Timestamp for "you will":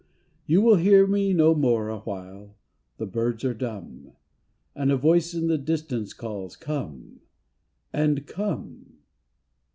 0.47-0.77